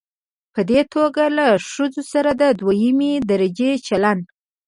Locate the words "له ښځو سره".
1.37-2.29